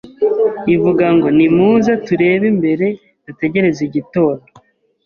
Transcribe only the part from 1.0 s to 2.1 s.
ngo ‘Nimuze